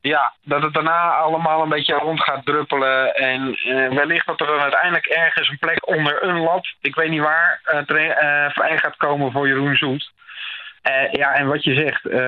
Ja, 0.00 0.32
dat 0.42 0.62
het 0.62 0.74
daarna 0.74 1.10
allemaal 1.10 1.62
een 1.62 1.68
beetje 1.68 1.94
rond 1.94 2.22
gaat 2.22 2.44
druppelen. 2.46 3.14
En 3.14 3.54
eh, 3.54 3.88
wellicht 3.96 4.26
dat 4.26 4.40
er 4.40 4.46
dan 4.46 4.58
uiteindelijk 4.60 5.06
ergens 5.06 5.48
een 5.48 5.58
plek 5.58 5.88
onder 5.88 6.22
een 6.22 6.38
lat, 6.40 6.66
ik 6.80 6.94
weet 6.94 7.10
niet 7.10 7.20
waar, 7.20 7.60
tre- 7.86 8.08
eh, 8.08 8.50
vrij 8.50 8.78
gaat 8.78 8.96
komen 8.96 9.32
voor 9.32 9.48
Jeroen 9.48 9.76
Zoet. 9.76 10.10
Eh, 10.82 11.12
ja, 11.12 11.34
en 11.34 11.46
wat 11.46 11.64
je 11.64 11.74
zegt, 11.74 12.06
eh, 12.06 12.18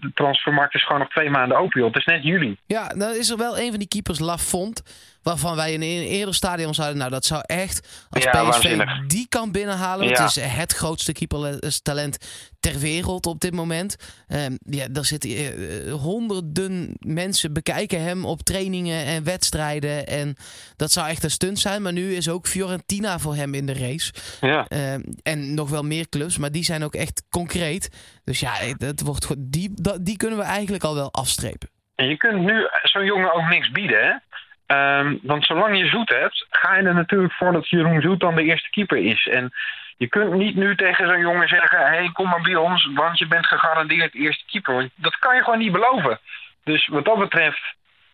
de 0.00 0.10
transfermarkt 0.14 0.74
is 0.74 0.84
gewoon 0.84 0.98
nog 1.00 1.10
twee 1.10 1.30
maanden 1.30 1.58
open. 1.58 1.80
joh. 1.80 1.88
Het 1.88 1.96
is 1.98 2.04
net 2.04 2.22
juli. 2.22 2.56
Ja, 2.66 2.88
dan 2.88 3.10
is 3.14 3.30
er 3.30 3.36
wel 3.36 3.58
een 3.58 3.68
van 3.70 3.78
die 3.78 3.88
keepers, 3.88 4.18
Lafont. 4.18 4.82
Waarvan 5.22 5.56
wij 5.56 5.72
in 5.72 5.82
een 5.82 5.88
eerder 6.06 6.34
stadion 6.34 6.74
zeiden, 6.74 6.98
nou 6.98 7.10
dat 7.10 7.24
zou 7.24 7.42
echt, 7.46 8.06
als 8.10 8.24
Ja, 8.24 8.30
PSV 8.30 8.42
waanzinnig. 8.42 9.06
die 9.06 9.26
kan 9.28 9.52
binnenhalen. 9.52 10.08
Ja. 10.08 10.22
Het 10.22 10.36
is 10.36 10.42
het 10.42 10.72
grootste 10.72 11.12
keepertalent 11.12 12.16
ter 12.60 12.78
wereld 12.78 13.26
op 13.26 13.40
dit 13.40 13.52
moment. 13.54 13.96
Ehm, 14.28 14.56
ja, 14.60 14.86
daar 14.90 15.04
zitten 15.04 15.30
eh, 15.30 15.86
eh, 15.88 15.92
honderden 15.94 16.94
mensen 16.98 17.52
bekijken 17.52 18.02
hem 18.02 18.24
op 18.24 18.42
trainingen 18.42 19.04
en 19.04 19.24
wedstrijden. 19.24 20.06
En 20.06 20.36
dat 20.76 20.92
zou 20.92 21.08
echt 21.08 21.24
een 21.24 21.30
stunt 21.30 21.58
zijn. 21.58 21.82
Maar 21.82 21.92
nu 21.92 22.14
is 22.14 22.28
ook 22.28 22.46
Fiorentina 22.46 23.18
voor 23.18 23.34
hem 23.34 23.54
in 23.54 23.66
de 23.66 23.74
race. 23.74 24.12
Ja. 24.40 24.66
Ehm, 24.68 25.00
en 25.22 25.54
nog 25.54 25.70
wel 25.70 25.82
meer 25.82 26.08
clubs, 26.08 26.38
maar 26.38 26.52
die 26.52 26.64
zijn 26.64 26.84
ook 26.84 26.94
echt 26.94 27.22
concreet. 27.30 27.88
Dus 28.24 28.40
ja, 28.40 28.52
dat 28.76 29.00
wordt, 29.00 29.26
die, 29.38 29.72
die 30.00 30.16
kunnen 30.16 30.38
we 30.38 30.44
eigenlijk 30.44 30.84
al 30.84 30.94
wel 30.94 31.12
afstrepen. 31.12 31.68
En 31.94 32.08
je 32.08 32.16
kunt 32.16 32.40
nu 32.42 32.68
zo'n 32.82 33.04
jongen 33.04 33.32
ook 33.34 33.48
niks 33.48 33.70
bieden, 33.70 34.04
hè? 34.04 34.29
Ehm, 34.70 35.16
want 35.22 35.44
zolang 35.44 35.78
je 35.78 35.86
Zoet 35.88 36.08
hebt, 36.08 36.46
ga 36.50 36.76
je 36.76 36.82
er 36.82 36.94
natuurlijk 36.94 37.32
voor 37.32 37.52
dat 37.52 37.68
Jeroen 37.68 38.00
Zoet 38.00 38.20
dan 38.20 38.34
de 38.34 38.42
eerste 38.42 38.70
keeper 38.70 38.96
is. 38.98 39.28
En 39.30 39.52
je 39.96 40.06
kunt 40.08 40.32
niet 40.32 40.56
nu 40.56 40.76
tegen 40.76 41.06
zo'n 41.08 41.20
jongen 41.20 41.48
zeggen: 41.48 41.78
hé, 41.78 41.84
hey, 41.84 42.10
kom 42.12 42.28
maar 42.28 42.40
bij 42.40 42.54
ons, 42.54 42.90
want 42.94 43.18
je 43.18 43.26
bent 43.26 43.46
gegarandeerd 43.46 44.14
eerste 44.14 44.44
keeper. 44.46 44.74
Want 44.74 44.90
dat 44.94 45.18
kan 45.18 45.34
je 45.36 45.42
gewoon 45.42 45.58
niet 45.58 45.72
beloven. 45.72 46.20
Dus 46.64 46.86
wat 46.86 47.04
dat 47.04 47.18
betreft, 47.18 47.60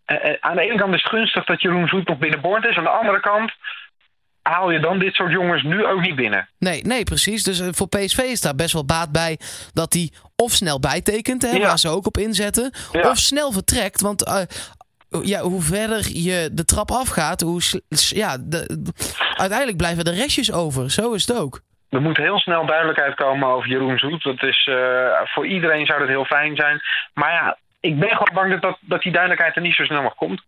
eh, 0.05 0.31
eh, 0.31 0.37
aan 0.41 0.57
de 0.57 0.63
ene 0.63 0.79
kant 0.79 0.95
is 0.95 1.03
het 1.03 1.11
gunstig 1.13 1.45
dat 1.45 1.63
Jeroen 1.63 1.89
Zoet 1.89 2.09
nog 2.09 2.19
binnenboord 2.19 2.65
is. 2.65 2.77
Aan 2.77 2.85
de 2.85 2.91
andere 2.91 3.21
kant 3.21 3.53
haal 4.43 4.71
je 4.71 4.81
dan 4.81 4.99
dit 4.99 5.15
soort 5.15 5.33
jongens 5.33 5.63
nu 5.63 5.87
ook 5.87 6.01
niet 6.01 6.17
binnen. 6.17 6.49
Nee, 6.59 6.83
nee, 6.83 7.05
precies. 7.05 7.43
Dus 7.43 7.61
eh, 7.61 7.69
voor 7.71 7.89
PSV 7.89 8.19
is 8.19 8.41
daar 8.41 8.55
best 8.55 8.73
wel 8.73 8.85
baat 8.85 9.13
bij 9.13 9.39
dat 9.73 9.93
hij 9.93 10.11
of 10.37 10.53
snel 10.53 10.81
bijtekent, 10.81 11.43
hè, 11.43 11.51
Ja. 11.57 11.67
waar 11.67 11.79
ze 11.79 11.89
ook 11.89 12.07
op 12.07 12.17
inzetten, 12.19 12.71
Ja. 12.93 13.11
of 13.11 13.17
snel 13.19 13.53
vertrekt. 13.53 14.01
Want 14.01 14.47
ja, 15.25 15.41
hoe 15.41 15.63
verder 15.63 16.09
je 16.13 16.49
de 16.53 16.65
trap 16.65 16.91
afgaat, 16.91 17.41
hoe 17.41 17.61
ja, 18.09 18.37
de, 18.41 18.93
uiteindelijk 19.37 19.77
blijven 19.77 20.05
er 20.05 20.15
restjes 20.15 20.53
over. 20.53 20.91
Zo 20.91 21.13
is 21.13 21.27
het 21.27 21.39
ook. 21.39 21.61
Er 21.89 22.01
moet 22.01 22.17
heel 22.17 22.39
snel 22.39 22.67
duidelijkheid 22.67 23.15
komen 23.15 23.49
over 23.49 23.69
Jeroen 23.69 23.99
Zoet. 23.99 24.23
Dat 24.23 24.43
is, 24.43 24.69
eh, 24.71 25.11
voor 25.25 25.47
iedereen 25.47 25.87
zou 25.87 25.99
dat 25.99 26.09
heel 26.09 26.25
fijn 26.25 26.57
zijn. 26.57 26.81
Maar 27.15 27.33
ja, 27.33 27.57
ik 27.81 27.99
ben 27.99 28.09
gewoon 28.09 28.35
bang 28.35 28.51
dat, 28.51 28.63
dat, 28.63 28.79
dat 28.81 29.03
die 29.03 29.13
duidelijkheid 29.13 29.57
er 29.57 29.63
niet 29.63 29.75
zo 29.75 29.85
snel 29.85 30.03
nog 30.03 30.15
komt. 30.15 30.43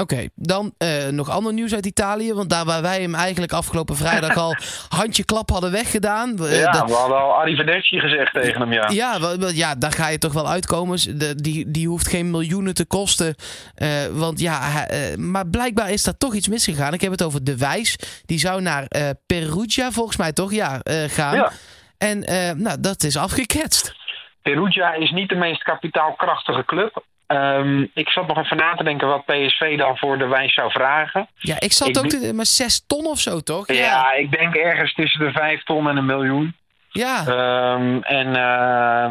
Oké, 0.00 0.28
dan 0.34 0.74
eh, 0.78 1.08
nog 1.08 1.30
ander 1.30 1.52
nieuws 1.52 1.74
uit 1.74 1.86
Italië. 1.86 2.32
Want 2.34 2.50
daar 2.50 2.64
waar 2.64 2.82
wij 2.82 3.00
hem 3.00 3.14
eigenlijk 3.14 3.52
afgelopen 3.52 3.96
vrijdag 3.96 4.36
al 4.44 4.56
handje 4.88 5.24
klap 5.24 5.50
hadden 5.50 5.70
weggedaan. 5.70 6.28
ja, 6.38 6.70
dat- 6.70 6.88
we 6.90 6.94
hadden 6.94 7.18
al 7.18 7.32
arrivederci 7.34 7.98
gezegd 8.00 8.32
tegen 8.32 8.60
hem, 8.60 8.72
ja. 8.72 8.88
Ja, 8.90 9.18
ja, 9.52 9.74
daar 9.74 9.92
ga 9.92 10.08
je 10.08 10.18
toch 10.18 10.32
wel 10.32 10.48
uitkomen. 10.48 11.18
De, 11.18 11.34
die, 11.34 11.70
die 11.70 11.88
hoeft 11.88 12.08
geen 12.08 12.30
miljoenen 12.30 12.74
te 12.74 12.86
kosten. 12.86 13.34
Eh, 13.74 13.88
want 14.12 14.40
ja, 14.40 14.86
eh, 14.86 15.16
maar 15.16 15.46
blijkbaar 15.46 15.90
is 15.90 16.02
daar 16.04 16.16
toch 16.16 16.34
iets 16.34 16.48
misgegaan. 16.48 16.92
Ik 16.94 17.00
heb 17.00 17.10
het 17.10 17.22
over 17.22 17.44
De 17.44 17.56
Wijs. 17.56 17.96
Die 18.26 18.38
zou 18.38 18.60
naar 18.62 18.86
Perugia, 19.26 19.90
volgens 19.90 20.16
mij 20.16 20.32
toch? 20.32 20.52
Ja, 20.52 20.80
gaan. 21.06 21.34
Ja. 21.36 21.52
En 21.98 22.18
nou, 22.62 22.80
dat 22.80 23.02
is 23.02 23.16
afgeketst. 23.16 23.94
Perugia 24.42 24.94
is 24.94 25.10
niet 25.10 25.28
de 25.28 25.34
meest 25.34 25.62
kapitaalkrachtige 25.62 26.64
club. 26.64 27.04
Ehm, 27.30 27.86
ik 27.94 28.08
zat 28.08 28.26
nog 28.26 28.38
even 28.38 28.56
na 28.56 28.74
te 28.74 28.84
denken 28.84 29.08
wat 29.08 29.24
PSV 29.24 29.78
dan 29.78 29.96
voor 29.96 30.18
de 30.18 30.26
wijs 30.26 30.54
zou 30.54 30.70
vragen. 30.70 31.28
Ja, 31.34 31.60
ik 31.60 31.72
zat 31.72 31.88
Ik 31.88 31.98
ook... 31.98 32.06
Te, 32.06 32.32
maar 32.34 32.46
zes 32.46 32.84
ton 32.86 33.06
of 33.06 33.18
zo, 33.18 33.40
toch? 33.40 33.72
Ja. 33.72 34.12
ik 34.12 34.30
denk 34.30 34.54
ergens 34.54 34.94
tussen 34.94 35.20
de 35.20 35.32
vijf 35.32 35.62
ton 35.62 35.88
en 35.88 35.96
een 35.96 36.06
miljoen. 36.06 36.56
Ja, 36.88 37.26
Ehm, 37.26 37.98
en 38.02 38.26
eh, 38.26 39.10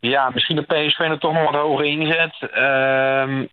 ja, 0.00 0.30
misschien 0.34 0.56
de 0.56 0.62
PSV 0.62 0.98
er 0.98 1.18
toch 1.18 1.32
nog 1.32 1.50
wat 1.50 1.60
hoger 1.60 1.84
inzet. 1.84 2.34
Ehm, 2.52 3.46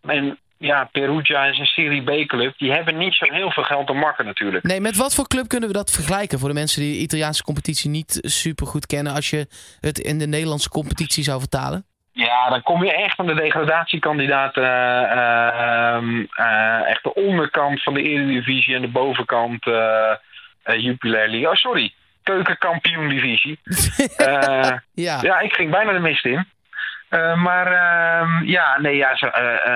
en 0.00 0.38
ja, 0.58 0.88
Perugia 0.92 1.44
is 1.44 1.58
een 1.58 1.66
Serie 1.66 2.02
B-club. 2.02 2.58
Die 2.58 2.72
hebben 2.72 2.98
niet 2.98 3.14
zo 3.14 3.32
heel 3.32 3.50
veel 3.50 3.62
geld 3.62 3.86
te 3.86 3.92
makken 3.92 4.24
natuurlijk. 4.24 4.64
Nee, 4.64 4.80
met 4.80 4.96
wat 4.96 5.14
voor 5.14 5.28
club 5.28 5.48
kunnen 5.48 5.68
we 5.68 5.74
dat 5.74 5.90
vergelijken? 5.90 6.38
Voor 6.38 6.48
de 6.48 6.54
mensen 6.54 6.82
die 6.82 6.92
de 6.92 6.98
Italiaanse 6.98 7.42
competitie 7.42 7.90
niet 7.90 8.18
super 8.20 8.66
goed 8.66 8.86
kennen. 8.86 9.12
Als 9.14 9.30
je 9.30 9.46
het 9.80 9.98
in 9.98 10.18
de 10.18 10.26
Nederlandse 10.26 10.68
competitie 10.68 11.24
zou 11.24 11.38
vertalen. 11.40 11.86
Ja, 12.26 12.48
dan 12.48 12.62
kom 12.62 12.84
je 12.84 12.92
echt 12.92 13.18
aan 13.18 13.26
de 13.26 13.34
degradatiekandidaat. 13.34 14.56
eh, 14.56 15.02
ehm, 15.02 16.24
eh, 16.34 16.90
echt 16.90 17.02
de 17.02 17.14
onderkant 17.14 17.82
van 17.82 17.94
de 17.94 18.02
Eredivisie 18.02 18.74
en 18.74 18.80
de 18.80 18.88
bovenkant 18.88 19.66
eh 19.66 20.12
Jupiler 20.76 21.28
League. 21.28 21.48
Oh, 21.48 21.54
sorry. 21.54 21.92
Keukenkampioen-divisie. 22.22 23.58
Ja, 24.92 25.18
ja, 25.22 25.40
ik 25.40 25.52
ging 25.52 25.70
bijna 25.70 25.92
de 25.92 25.98
mist 25.98 26.24
in. 26.24 26.46
Maar 27.36 27.66
ehm, 27.66 28.44
ja, 28.44 28.78
nee, 28.80 28.96
ja, 28.96 29.16
zo, 29.16 29.28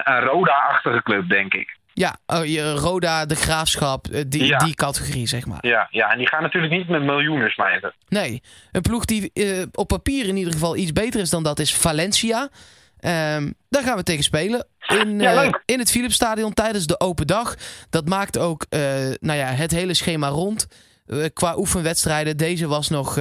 een 0.04 0.20
Roda-achtige 0.20 1.02
club, 1.02 1.28
denk 1.28 1.54
ik. 1.54 1.76
Ja 1.94 2.16
oh, 2.26 2.74
Roda, 2.74 3.26
de 3.26 3.34
Graafschap, 3.34 4.06
eh, 4.06 4.22
die, 4.26 4.44
Ja. 4.44 4.58
die 4.58 4.74
categorie, 4.74 5.26
zeg 5.26 5.46
maar. 5.46 5.66
Ja, 5.66 5.88
ja, 5.90 6.10
en 6.12 6.18
die 6.18 6.28
gaan 6.28 6.42
natuurlijk 6.42 6.72
niet 6.72 6.88
met 6.88 7.02
miljoenen 7.02 7.50
smijten. 7.50 7.94
Nee, 8.08 8.42
een 8.72 8.80
ploeg 8.82 9.04
die 9.04 9.30
eh, 9.32 9.62
op 9.72 9.88
papier 9.88 10.26
in 10.26 10.36
ieder 10.36 10.52
geval 10.52 10.76
iets 10.76 10.92
beter 10.92 11.20
is 11.20 11.30
dan 11.30 11.42
dat 11.42 11.58
is 11.58 11.74
Valencia. 11.74 12.48
Ehm, 12.98 13.50
daar 13.68 13.82
gaan 13.82 13.96
we 13.96 14.02
tegen 14.02 14.24
spelen. 14.24 14.66
In, 14.88 15.20
Ja, 15.20 15.42
eh, 15.42 15.50
in 15.64 15.78
het 15.78 15.90
Philipsstadion 15.90 16.52
tijdens 16.52 16.86
de 16.86 17.00
open 17.00 17.26
dag. 17.26 17.54
Dat 17.90 18.08
maakt 18.08 18.38
ook 18.38 18.66
nou 19.20 19.38
ja, 19.38 19.46
het 19.46 19.70
hele 19.70 19.94
schema 19.94 20.28
rond. 20.28 20.66
Qua 21.32 21.56
oefenwedstrijden. 21.56 22.36
Deze 22.36 22.66
was 22.66 22.88
nog. 22.88 23.18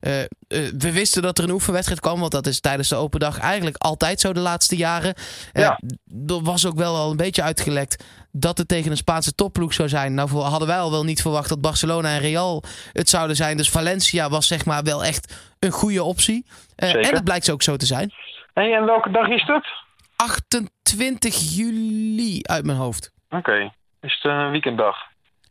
Eh, 0.00 0.20
eh, 0.20 0.28
we 0.78 0.92
wisten 0.92 1.22
dat 1.22 1.38
er 1.38 1.44
een 1.44 1.50
oefenwedstrijd 1.50 2.00
kwam. 2.00 2.20
Want 2.20 2.32
dat 2.32 2.46
is 2.46 2.60
tijdens 2.60 2.88
de 2.88 2.96
open 2.96 3.20
dag 3.20 3.38
eigenlijk 3.38 3.76
altijd 3.76 4.20
zo 4.20 4.32
de 4.32 4.40
laatste 4.40 4.76
jaren. 4.76 5.14
Ja. 5.52 5.80
Er 6.26 6.42
was 6.42 6.66
ook 6.66 6.76
wel 6.76 6.96
al 6.96 7.10
een 7.10 7.16
beetje 7.16 7.42
uitgelekt 7.42 8.04
dat 8.32 8.58
het 8.58 8.68
tegen 8.68 8.90
een 8.90 8.96
Spaanse 8.96 9.34
topploeg 9.34 9.72
zou 9.72 9.88
zijn. 9.88 10.14
Nou 10.14 10.30
hadden 10.30 10.68
wij 10.68 10.78
al 10.78 10.90
wel 10.90 11.04
niet 11.04 11.22
verwacht 11.22 11.48
dat 11.48 11.60
Barcelona 11.60 12.08
en 12.08 12.20
Real 12.20 12.62
het 12.92 13.08
zouden 13.08 13.36
zijn. 13.36 13.56
Dus 13.56 13.70
Valencia 13.70 14.28
was 14.28 14.46
zeg 14.46 14.64
maar 14.64 14.82
wel 14.82 15.04
echt 15.04 15.52
een 15.58 15.70
goede 15.70 16.02
optie. 16.02 16.46
En 16.76 16.98
het 16.98 17.24
blijkt 17.24 17.50
ook 17.50 17.62
zo 17.62 17.76
te 17.76 17.86
zijn. 17.86 18.12
Hey, 18.54 18.74
en 18.74 18.84
welke 18.84 19.10
dag 19.10 19.28
is 19.28 19.46
dat? 19.46 19.66
28 20.16 21.56
juli 21.56 22.40
uit 22.42 22.64
mijn 22.64 22.78
hoofd. 22.78 23.12
Oké, 23.30 23.72
is 24.00 24.18
het 24.22 24.32
een 24.32 24.50
weekenddag? 24.50 25.09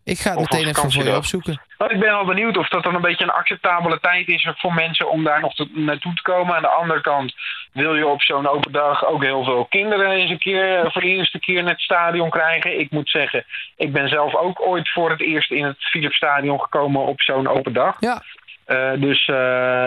Ik 0.10 0.18
ga 0.20 0.30
het 0.30 0.40
meteen 0.40 0.68
even 0.68 0.92
voor 0.92 1.04
je 1.04 1.16
opzoeken. 1.16 1.62
Nou, 1.78 1.94
ik 1.94 2.00
ben 2.00 2.14
al 2.14 2.26
benieuwd 2.26 2.58
of 2.58 2.68
dat 2.70 2.84
dan 2.84 2.96
een 2.96 3.02
beetje 3.02 3.24
een 3.24 3.30
acceptabele 3.32 4.00
tijd 4.00 4.28
is 4.28 4.50
voor 4.58 4.74
mensen 4.74 5.10
om 5.10 5.24
daar 5.24 5.40
nog 5.42 5.54
te- 5.56 5.70
naartoe 5.74 6.14
te 6.14 6.22
komen. 6.22 6.56
Aan 6.56 6.62
de 6.62 6.68
andere 6.68 7.02
kant 7.02 7.34
wil 7.72 7.96
je 7.96 8.08
op 8.08 8.22
zo'n 8.22 8.48
open 8.48 8.72
dag 8.72 9.06
ook 9.06 9.24
heel 9.24 9.44
veel 9.44 9.66
kinderen 9.66 10.12
eens 10.12 10.30
een 10.32 10.38
keer 10.40 10.78
eh, 10.80 10.92
voor 10.92 11.02
de 11.02 11.08
eerste 11.08 11.40
keer 11.40 11.64
naar 11.64 11.72
het 11.72 11.82
stadion 11.82 12.30
krijgen. 12.30 12.80
Ik 12.80 12.92
moet 12.92 13.10
zeggen, 13.10 13.46
ik 13.78 13.92
ben 13.94 14.10
zelf 14.10 14.36
ook 14.36 14.62
ooit 14.68 14.90
voor 14.90 15.10
het 15.10 15.22
eerst 15.22 15.52
in 15.52 15.66
het 15.66 15.78
Philipsstadion 15.80 16.60
gekomen 16.62 17.06
op 17.06 17.22
zo'n 17.22 17.48
open 17.48 17.74
dag. 17.74 17.96
Ja, 18.00 18.22
Eh, 18.66 18.92
dus 18.96 19.28
eh, 19.28 19.36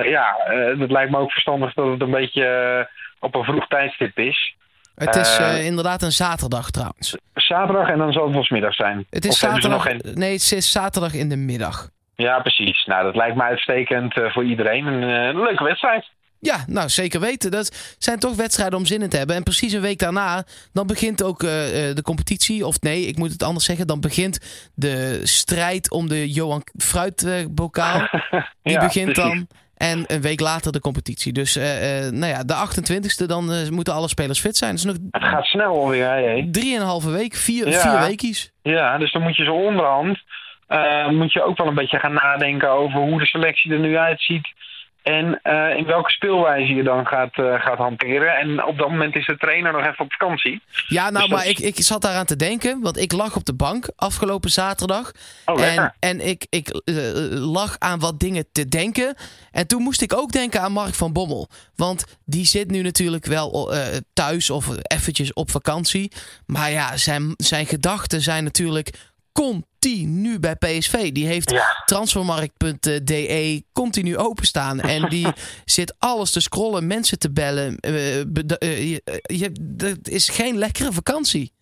ja, 0.05 0.37
het 0.79 0.91
lijkt 0.91 1.11
me 1.11 1.19
ook 1.19 1.33
verstandig 1.33 1.73
dat 1.75 1.87
het 1.87 2.00
een 2.00 2.11
beetje 2.11 2.88
op 3.21 3.35
een 3.35 3.45
vroeg 3.45 3.67
tijdstip 3.69 4.19
is. 4.19 4.55
Het 4.94 5.16
is 5.16 5.37
Eh, 5.37 5.58
eh, 5.58 5.64
inderdaad 5.66 6.02
een 6.02 6.12
zaterdag 6.12 6.70
trouwens. 6.70 7.16
Zaterdag 7.34 7.88
en 7.88 7.99
dan 7.99 8.12
zal 8.12 8.25
het 8.25 8.32
wel 8.32 8.44
's 8.44 8.49
middag 8.50 8.75
zijn. 8.75 9.06
Het 9.11 9.25
is 9.25 9.30
Of 9.30 9.37
zaterdag. 9.37 9.70
nog 9.70 9.82
geen... 9.82 10.00
Nee, 10.14 10.32
het 10.32 10.52
is 10.52 10.70
zaterdag 10.72 11.14
in 11.14 11.28
de 11.28 11.37
middag. 11.37 11.88
Ja, 12.14 12.40
precies. 12.40 12.84
Nou, 12.87 13.04
dat 13.04 13.16
lijkt 13.16 13.37
me 13.37 13.42
uitstekend 13.42 14.16
eh, 14.16 14.30
voor 14.32 14.44
iedereen. 14.44 14.87
Een 14.87 15.37
leuke 15.42 15.64
wedstrijd. 15.64 16.11
Ja, 16.40 16.64
nou 16.66 16.88
zeker 16.88 17.20
weten. 17.20 17.50
Dat 17.50 17.96
zijn 17.99 18.18
toch 18.18 18.37
wedstrijden 18.37 18.78
om 18.78 18.87
zin 18.87 19.02
in 19.02 19.08
te 19.08 19.16
hebben. 19.16 19.37
En 19.37 19.42
precies 19.42 19.72
een 19.72 19.80
week 19.80 19.99
daarna, 19.99 20.44
dan 20.72 20.87
begint 20.87 21.22
ook 21.22 21.40
de 21.40 22.00
competitie. 22.02 22.66
Of 22.66 22.80
nee, 22.80 23.06
ik 23.06 23.16
moet 23.16 23.32
het 23.32 23.42
anders 23.42 23.64
zeggen. 23.64 23.87
Dan 23.87 24.00
begint 24.00 24.38
de 24.75 25.20
strijd 25.22 25.90
om 25.90 26.08
de 26.08 26.30
Johan 26.32 26.62
Fruitbokaal. 26.76 27.99
Die 28.62 28.72
Ja, 28.72 28.80
begint 28.80 29.12
precies. 29.12 29.32
dan. 29.32 29.46
En 29.91 30.05
een 30.07 30.21
week 30.21 30.41
later 30.41 30.73
de 30.73 30.81
competitie. 30.81 31.33
Dus 31.33 31.57
eh, 31.57 32.07
eh, 32.07 32.12
nou 32.12 32.33
ja, 32.33 32.43
de 32.45 32.55
28e, 32.55 33.27
dan 33.27 33.53
eh, 33.53 33.69
moeten 33.69 33.95
alle 33.95 34.09
spelers 34.09 34.41
fit 34.41 34.57
zijn. 34.57 34.73
Dus 34.73 34.85
nog 34.85 34.97
Het 35.11 35.25
gaat 35.25 35.45
snel 35.45 35.75
alweer, 35.81 36.09
hè? 36.09 36.49
drieënhalve 36.51 37.11
week, 37.11 37.35
vier, 37.35 37.69
Ja. 37.69 37.81
vier 37.81 38.07
weekies. 38.09 38.53
Ja, 38.62 38.99
dus 38.99 39.12
dan 39.12 39.23
moet 39.23 39.37
je 39.37 39.45
zo 39.45 39.55
onderhand... 39.55 40.19
moet 41.11 41.33
je 41.33 41.45
ook 41.45 41.57
wel 41.57 41.67
een 41.67 41.75
beetje 41.75 41.99
gaan 41.99 42.12
nadenken 42.12 42.71
over 42.71 43.01
hoe 43.01 43.19
de 43.19 43.27
selectie 43.27 43.73
er 43.73 43.79
nu 43.79 43.97
uitziet. 43.97 44.49
En 45.02 45.40
eh, 45.42 45.76
in 45.76 45.85
welke 45.85 46.11
speelwijze 46.11 46.75
je 46.75 46.82
dan 46.82 47.06
gaat, 47.06 47.38
eh, 47.38 47.61
gaat 47.61 47.78
hanteren. 47.78 48.37
En 48.37 48.64
op 48.64 48.78
dat 48.78 48.88
moment 48.88 49.16
is 49.16 49.26
de 49.26 49.37
trainer 49.37 49.73
nog 49.73 49.80
even 49.80 50.04
op 50.04 50.12
vakantie. 50.12 50.62
Ja, 50.87 51.02
nou, 51.02 51.12
Dus 51.12 51.23
dat 51.23 51.30
maar 51.30 51.47
ik, 51.47 51.59
ik 51.59 51.76
zat 51.76 52.02
daaraan 52.02 52.25
te 52.25 52.37
denken. 52.37 52.80
Want 52.80 52.99
ik 52.99 53.12
lag 53.12 53.37
op 53.37 53.44
de 53.44 53.54
bank 53.54 53.90
afgelopen 53.97 54.50
zaterdag. 54.50 55.12
Oh, 55.44 55.64
en 55.64 55.94
en 55.99 56.26
ik, 56.26 56.47
ik 56.50 56.68
eh, 56.68 56.94
lag 57.30 57.76
aan 57.78 57.99
wat 57.99 58.21
dingen 58.21 58.44
te 58.52 58.68
denken. 58.68 59.14
En 59.50 59.66
toen 59.66 59.82
moest 59.82 60.02
ik 60.02 60.12
ook 60.12 60.32
denken 60.32 60.61
aan 60.61 60.73
Mark 60.73 60.94
van 60.94 61.12
Bommel. 61.12 61.49
Want 61.76 62.18
die 62.25 62.47
zit 62.47 62.71
nu 62.71 62.82
natuurlijk 62.82 63.26
wel 63.26 63.75
thuis 64.12 64.50
of 64.50 64.68
eventjes 64.82 65.32
op 65.32 65.50
vakantie. 65.50 66.12
Maar 66.47 66.71
ja, 66.71 66.97
zijn, 66.97 67.35
zijn 67.37 67.66
gedachten 67.66 68.21
zijn 68.21 68.44
natuurlijk 68.44 68.90
continu 69.33 70.39
bij 70.41 70.57
PSV. 70.57 71.12
Die 71.12 71.27
heeft 71.27 71.51
Ja. 71.51 71.83
transfermarkt.de 71.85 73.62
continu 73.73 74.17
openstaan. 74.19 74.81
En 74.95 75.09
die 75.09 75.27
zit 75.65 75.97
alles 75.99 76.33
te 76.33 76.41
scrollen, 76.41 76.87
mensen 76.87 77.19
te 77.19 77.33
bellen. 77.33 77.77
eh, 77.81 78.21
eh, 78.21 78.27
je, 78.89 79.03
eh, 79.27 79.49
dat 79.61 80.09
is 80.09 80.29
geen 80.29 80.57
lekkere 80.59 80.93
vakantie. 80.93 81.53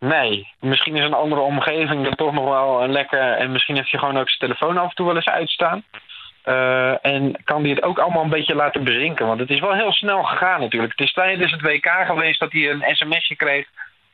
Nee, 0.00 0.46
misschien 0.60 0.96
is 0.96 1.04
een 1.04 1.14
andere 1.14 1.40
omgeving 1.40 2.04
dan 2.04 2.14
toch 2.14 2.32
nog 2.32 2.44
wel 2.44 2.82
een 2.82 2.92
lekker. 2.92 3.32
En 3.32 3.52
misschien 3.52 3.76
heeft 3.76 3.90
je 3.90 3.98
gewoon 3.98 4.16
ook 4.18 4.28
zijn 4.30 4.50
telefoon 4.50 4.78
af 4.78 4.88
en 4.88 4.94
toe 4.94 5.06
wel 5.06 5.16
eens 5.16 5.26
uitstaan. 5.28 5.84
En 7.02 7.40
kan 7.44 7.62
die 7.62 7.74
het 7.74 7.82
ook 7.82 7.98
allemaal 7.98 8.22
een 8.22 8.30
beetje 8.30 8.54
laten 8.54 8.84
bezinken? 8.84 9.26
Want 9.26 9.40
het 9.40 9.50
is 9.50 9.60
wel 9.60 9.74
heel 9.74 9.92
snel 9.92 10.22
gegaan 10.22 10.60
natuurlijk. 10.60 10.92
Het 10.96 11.06
is 11.06 11.12
tijdens 11.12 11.52
het 11.52 11.60
WK 11.60 11.88
geweest 12.06 12.40
dat 12.40 12.52
hij 12.52 12.70
een 12.70 12.84
sms'je 12.96 13.36
kreeg. 13.36 13.66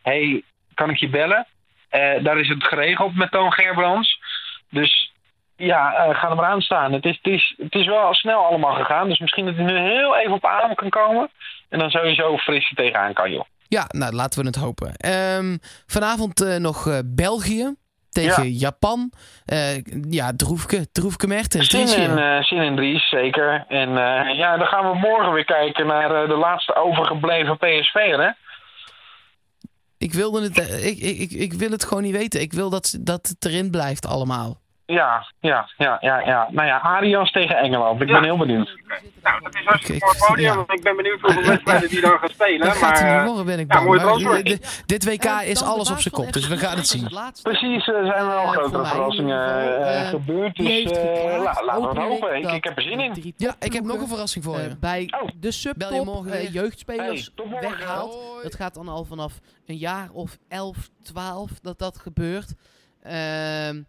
hey, 0.03 0.43
kan 0.75 0.91
ik 0.91 0.97
je 0.97 1.09
bellen? 1.09 1.47
Eh, 1.95 2.25
daar 2.25 2.39
is 2.39 2.49
het 2.49 2.67
geregeld 2.67 3.15
met 3.17 3.31
Toon 3.31 3.53
Gerbrands. 3.53 4.21
Dus 4.71 5.13
ja, 5.57 5.95
eh, 5.95 6.19
ga 6.19 6.29
er 6.31 6.37
maar 6.37 6.51
aan 6.51 6.61
staan. 6.61 6.93
Het 6.93 7.05
is, 7.05 7.19
het, 7.23 7.33
is, 7.33 7.55
het 7.57 7.75
is 7.75 7.87
wel 7.87 8.15
snel 8.15 8.45
allemaal 8.45 8.75
gegaan. 8.75 9.09
Dus 9.09 9.19
misschien 9.19 9.47
dat 9.47 9.55
hij 9.55 9.65
nu 9.65 9.79
heel 9.79 10.17
even 10.17 10.33
op 10.33 10.47
adem 10.47 10.75
kan 10.75 10.91
komen. 10.91 11.31
En 11.69 11.79
dan 11.79 11.91
sowieso 11.91 12.37
fris 12.37 12.73
tegenaan 12.75 13.13
kan, 13.13 13.31
joh. 13.31 13.45
Ja, 13.69 13.85
nou 13.89 14.13
laten 14.13 14.41
we 14.41 14.47
het 14.47 14.57
hopen. 14.57 14.95
Ehm, 14.97 15.57
vanavond 15.87 16.41
eh, 16.41 16.57
nog 16.57 17.03
België 17.05 17.75
tegen 18.11 18.51
Japan. 18.51 19.13
Eh, 19.45 19.85
ja, 20.11 20.33
Droefke, 20.37 20.91
Droefke 20.93 21.27
Mertens. 21.27 21.69
Zin 21.69 21.81
in, 21.81 22.45
zin 22.45 22.63
in 22.63 22.77
Dries, 22.77 23.09
zeker. 23.09 23.65
En 23.69 23.91
ja, 24.37 24.57
dan 24.57 24.67
gaan 24.67 24.91
we 24.91 24.99
morgen 24.99 25.33
weer 25.33 25.45
kijken 25.45 25.87
naar 25.87 26.27
de 26.27 26.37
laatste 26.37 26.75
overgebleven 26.75 27.57
PSV'er, 27.57 28.21
hè? 28.21 28.31
Ik 30.05 30.13
wilde 30.13 30.43
het, 30.43 30.59
eh, 30.59 30.87
ik, 30.87 30.99
ik, 30.99 31.31
ik, 31.31 31.53
wil 31.53 31.71
het 31.71 31.85
gewoon 31.85 32.03
niet 32.03 32.13
weten. 32.13 32.41
Ik 32.41 32.53
wil 32.53 32.71
dat, 32.71 32.97
dat 33.01 33.29
het 33.29 33.45
erin 33.45 33.71
blijft 33.71 34.07
allemaal. 34.07 34.61
Ja, 34.87 35.27
ja, 35.41 35.69
ja, 35.77 35.97
ja, 36.01 36.19
ja. 36.21 36.49
Nou 36.51 36.67
ja, 36.67 36.79
Arias 36.81 37.31
tegen 37.31 37.57
Engeland. 37.57 38.01
Ik 38.01 38.09
Ja. 38.09 38.15
ben 38.15 38.25
heel 38.25 38.37
benieuwd. 38.39 38.79
Nou, 39.23 39.43
dat 39.43 39.55
is 39.55 39.61
Ik- 39.61 39.67
hartstikke 39.67 40.07
ik- 40.07 40.13
mooi 40.19 40.29
podium. 40.29 40.65
ja. 40.69 40.75
Ik 40.75 40.83
ben 40.83 40.97
benieuwd 40.97 41.21
hoeveel 41.21 41.43
wedstrijden 41.45 41.89
die 41.89 42.01
dan 42.01 42.19
gaan 42.19 42.29
spelen. 42.29 42.67
Dat 42.67 42.77
gaat 42.77 43.01
maar, 43.01 43.17
niet 43.19 43.27
worden, 43.27 43.47
ben 43.47 43.59
ik 43.59 43.69
bang. 43.69 44.23
Maar, 44.23 44.43
dit- 44.43 44.83
dit 44.87 45.05
WK 45.05 45.25
is 45.25 45.63
alles 45.63 45.91
op 45.91 45.99
zijn 46.01 46.15
kop, 46.15 46.33
dus 46.33 46.49
we 46.49 46.57
gaan 46.57 46.77
het 46.77 46.87
zien. 46.87 47.09
Precies, 47.43 47.87
er 47.89 48.07
zijn 48.07 48.27
wel 48.27 48.39
Eh, 48.39 48.43
voor 48.45 48.53
grotere 48.53 48.81
mij 48.83 48.91
verrassingen 48.91 49.47
eh, 49.49 50.01
eh, 50.03 50.09
gebeurd. 50.09 50.57
Dus 50.57 50.83
eh, 50.91 51.43
la- 51.43 51.63
laten 51.65 51.95
we 51.95 52.01
hopen. 52.01 52.37
Ik, 52.37 52.43
dat 52.43 52.53
ik 52.53 52.65
heb 52.65 52.77
er 52.77 52.83
zin 52.83 53.01
in. 53.01 53.35
Ja, 53.37 53.55
ik 53.59 53.73
heb 53.73 53.85
nog 53.85 54.01
een 54.01 54.09
verrassing 54.09 54.45
voor 54.45 54.61
je. 54.61 54.77
bij 54.81 55.13
Oh. 55.21 55.27
de 55.27 55.33
Bel 55.39 55.49
je 55.49 55.53
subtop 55.53 56.05
morgen 56.05 56.33
eh, 56.33 56.53
jeugdspelers 56.53 57.31
Hey, 57.35 57.47
morgen. 57.47 57.71
weghaalt. 57.71 58.19
Dat 58.43 58.55
gaat 58.55 58.75
dan 58.75 58.89
al 58.89 59.05
vanaf 59.05 59.33
een 59.67 59.77
jaar 59.77 60.09
of 60.13 60.39
11, 60.49 60.77
12 61.03 61.51
dat 61.63 61.79
dat 61.79 61.99
gebeurt. 61.99 62.55
Ehm, 63.03 63.83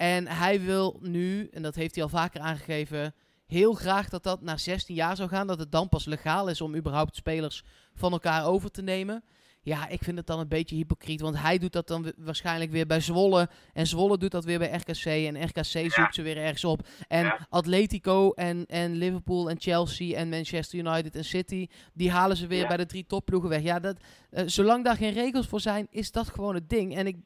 en 0.00 0.26
hij 0.26 0.60
wil 0.60 0.98
nu, 1.02 1.48
en 1.52 1.62
dat 1.62 1.74
heeft 1.74 1.94
hij 1.94 2.04
al 2.04 2.10
vaker 2.10 2.40
aangegeven, 2.40 3.14
heel 3.46 3.72
graag 3.72 4.08
dat 4.08 4.22
dat 4.22 4.42
naar 4.42 4.58
16 4.58 4.94
jaar 4.94 5.16
zou 5.16 5.28
gaan. 5.28 5.46
Dat 5.46 5.58
het 5.58 5.72
dan 5.72 5.88
pas 5.88 6.04
legaal 6.04 6.48
is 6.48 6.60
om 6.60 6.76
überhaupt 6.76 7.16
spelers 7.16 7.62
van 7.94 8.12
elkaar 8.12 8.44
over 8.46 8.70
te 8.70 8.82
nemen. 8.82 9.24
Ja, 9.62 9.88
ik 9.88 10.02
vind 10.04 10.16
het 10.16 10.26
dan 10.26 10.38
een 10.38 10.48
beetje 10.48 10.76
hypocriet. 10.76 11.20
Want 11.20 11.38
hij 11.38 11.58
doet 11.58 11.72
dat 11.72 11.86
dan 11.88 12.02
wa- 12.02 12.12
waarschijnlijk 12.16 12.70
weer 12.70 12.86
bij 12.86 13.00
Zwolle. 13.00 13.48
En 13.72 13.86
Zwolle 13.86 14.18
doet 14.18 14.30
dat 14.30 14.44
weer 14.44 14.58
bij 14.58 14.70
RKC. 14.72 15.04
En 15.04 15.42
RKC 15.44 15.92
zoekt 15.92 16.14
ze 16.14 16.22
weer 16.22 16.36
ergens 16.36 16.64
op. 16.64 16.86
En 17.08 17.46
Atletico 17.48 18.30
en, 18.32 18.66
en 18.66 18.92
Liverpool 18.94 19.50
en 19.50 19.60
Chelsea 19.60 20.16
en 20.16 20.28
Manchester 20.28 20.78
United 20.78 21.16
en 21.16 21.24
City. 21.24 21.66
Die 21.94 22.10
halen 22.10 22.36
ze 22.36 22.46
weer 22.46 22.60
Ja. 22.60 22.66
bij 22.68 22.76
de 22.76 22.86
drie 22.86 23.06
topploegen 23.06 23.48
weg. 23.50 23.62
Ja, 23.62 23.78
dat, 23.80 23.96
eh, 24.30 24.42
zolang 24.46 24.84
daar 24.84 24.96
geen 24.96 25.12
regels 25.12 25.46
voor 25.46 25.60
zijn, 25.60 25.86
is 25.90 26.10
dat 26.10 26.28
gewoon 26.28 26.54
het 26.54 26.68
ding. 26.68 26.96
En 26.96 27.06
ik, 27.06 27.16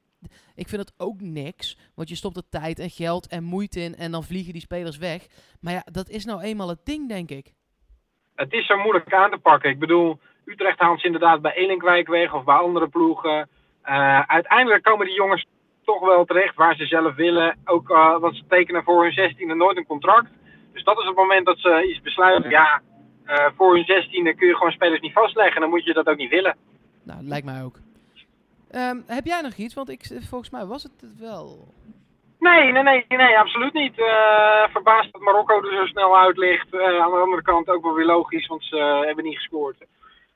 ik 0.54 0.68
vind 0.68 0.80
het 0.80 0.94
ook 0.96 1.20
niks. 1.20 1.78
Want 1.94 2.08
je 2.08 2.14
stopt 2.14 2.36
er 2.36 2.48
tijd 2.50 2.78
en 2.78 2.90
geld 2.90 3.28
en 3.28 3.44
moeite 3.44 3.80
in. 3.80 3.94
En 3.94 4.10
dan 4.12 4.24
vliegen 4.24 4.52
die 4.52 4.62
spelers 4.62 4.96
weg. 4.96 5.26
Maar 5.60 5.72
ja, 5.72 5.82
dat 5.92 6.08
is 6.08 6.24
nou 6.24 6.42
eenmaal 6.42 6.68
het 6.68 6.84
ding, 6.84 7.08
denk 7.08 7.30
ik. 7.30 7.52
het 8.34 8.52
is 8.52 8.66
zo 8.66 8.76
moeilijk 8.76 9.14
aan 9.14 9.30
te 9.30 9.38
pakken. 9.38 9.70
Ik 9.70 9.78
bedoel, 9.78 10.18
Utrecht 10.44 10.78
haalt 10.78 11.00
ze 11.00 11.06
inderdaad 11.06 11.42
bij 11.42 11.54
Elinkwijk 11.54 12.08
weg 12.08 12.34
of 12.34 12.44
bij 12.44 12.54
andere 12.54 12.88
ploegen. 12.88 13.48
Eh, 13.82 14.20
uiteindelijk 14.20 14.82
komen 14.82 15.06
die 15.06 15.14
jongens 15.14 15.46
toch 15.84 16.00
wel 16.00 16.24
terecht 16.24 16.54
waar 16.54 16.76
ze 16.76 16.86
zelf 16.86 17.14
willen. 17.14 17.56
Ook 17.64 17.90
eh, 17.90 18.18
want 18.18 18.36
ze 18.36 18.42
tekenen 18.48 18.84
voor 18.84 19.02
hun 19.02 19.12
16e 19.12 19.56
nooit 19.56 19.76
een 19.76 19.86
contract. 19.86 20.30
Dus 20.72 20.84
dat 20.84 20.98
is 20.98 21.06
het 21.06 21.16
moment 21.16 21.46
dat 21.46 21.58
ze 21.58 21.86
iets 21.88 22.00
besluiten. 22.00 22.50
Ja, 22.50 22.82
eh, 23.24 23.46
voor 23.56 23.74
hun 23.74 23.84
16e 23.84 24.34
kun 24.36 24.46
je 24.46 24.56
gewoon 24.56 24.72
spelers 24.72 25.00
niet 25.00 25.12
vastleggen. 25.12 25.60
Dan 25.60 25.70
moet 25.70 25.84
je 25.84 25.92
dat 25.92 26.06
ook 26.06 26.16
niet 26.16 26.30
willen. 26.30 26.56
Nou, 27.02 27.22
lijkt 27.22 27.46
mij 27.46 27.62
ook. 27.62 27.78
Ehm, 28.74 28.98
heb 29.06 29.24
jij 29.24 29.40
nog 29.40 29.54
iets? 29.54 29.74
Want 29.74 29.88
ik, 29.88 30.06
volgens 30.28 30.50
mij 30.50 30.64
was 30.64 30.82
het 30.82 31.00
het 31.00 31.18
wel. 31.18 31.74
Nee, 32.38 32.72
nee, 32.72 32.82
nee, 32.82 33.04
nee, 33.08 33.38
absoluut 33.38 33.72
niet. 33.72 33.98
Eh 33.98 34.64
verbaasd 34.72 35.12
dat 35.12 35.20
Marokko 35.20 35.62
er 35.62 35.76
zo 35.76 35.86
snel 35.86 36.18
uit 36.18 36.36
ligt. 36.36 36.74
Eh, 36.74 37.02
aan 37.02 37.10
de 37.10 37.16
andere 37.16 37.42
kant 37.42 37.68
ook 37.68 37.82
wel 37.82 37.94
weer 37.94 38.06
logisch, 38.06 38.46
want 38.46 38.64
ze 38.64 39.02
hebben 39.06 39.24
niet 39.24 39.36
gescoord. 39.36 39.76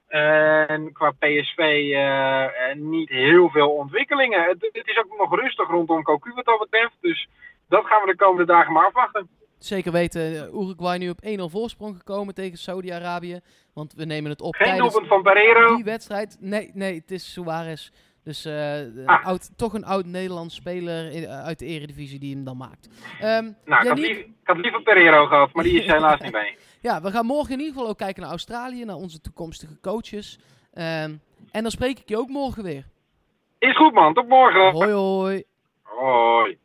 en 0.09 0.93
qua 0.93 1.11
PSV 1.11 1.59
eh, 1.95 2.75
niet 2.75 3.09
heel 3.09 3.49
veel 3.49 3.71
ontwikkelingen. 3.71 4.43
Het, 4.43 4.69
het 4.73 4.87
is 4.87 4.99
ook 4.99 5.19
nog 5.19 5.41
rustig 5.41 5.69
rondom 5.69 6.03
Cocu 6.03 6.33
wat 6.35 6.45
dat 6.45 6.59
betreft. 6.59 6.97
Dus 7.01 7.29
dat 7.69 7.85
gaan 7.85 8.01
we 8.01 8.07
de 8.07 8.17
komende 8.17 8.53
dagen 8.53 8.73
maar 8.73 8.87
afwachten. 8.87 9.29
Zeker 9.59 9.93
weten, 9.93 10.51
Uruguay 10.55 10.99
nu 10.99 11.09
op 11.09 11.25
1-0 11.25 11.29
voorsprong 11.45 11.97
gekomen 11.97 12.35
tegen 12.35 12.59
Saudi-Arabië. 12.59 13.41
Want 13.75 13.95
we 13.95 14.05
nemen 14.05 14.31
het 14.31 14.41
op 14.41 14.55
Geen 14.55 14.67
tijdens 14.67 15.01
van 15.09 15.23
Pereiro. 15.23 15.75
die 15.75 15.85
wedstrijd. 15.85 16.37
Nee, 16.41 16.71
nee, 16.75 16.95
het 16.95 17.11
is 17.11 17.33
Suarez. 17.33 17.91
Dus 18.29 18.45
eh, 18.45 18.81
Ah. 19.07 19.25
oud, 19.27 19.51
toch 19.57 19.75
een 19.75 19.85
oud 19.85 20.05
Nederlands 20.07 20.55
speler 20.55 21.11
in- 21.13 21.29
uit 21.29 21.59
de 21.59 21.67
eredivisie 21.67 22.19
die 22.19 22.35
hem 22.35 22.45
dan 22.45 22.57
maakt. 22.57 22.89
Ehm, 23.21 23.51
Nou, 23.65 23.83
ik 23.83 23.89
had, 23.89 23.99
liever, 23.99 24.25
ik 24.25 24.31
had 24.45 24.57
liever 24.57 24.83
Pereiro 24.83 25.27
gehad, 25.27 25.53
maar 25.53 25.65
die 25.65 25.81
is 25.81 25.87
helaas 25.93 26.21
niet 26.21 26.33
mee. 26.33 26.57
ja, 26.89 27.01
we 27.03 27.11
gaan 27.11 27.27
morgen 27.27 27.53
in 27.53 27.59
ieder 27.59 27.75
geval 27.75 27.89
ook 27.89 27.99
kijken 27.99 28.23
naar 28.23 28.31
Australië, 28.31 28.85
naar 28.85 28.97
onze 28.97 29.21
toekomstige 29.21 29.81
coaches. 29.81 30.39
Ehm, 30.73 31.15
en 31.51 31.63
dan 31.63 31.71
spreek 31.71 31.99
ik 31.99 32.09
je 32.09 32.19
ook 32.19 32.29
morgen 32.29 32.63
weer. 32.63 32.85
Is 33.59 33.77
goed 33.77 33.93
man, 33.93 34.15
tot 34.15 34.29
morgen. 34.29 34.71
Hoi 34.73 34.93
hoi. 34.93 35.43
Hoi. 35.83 36.59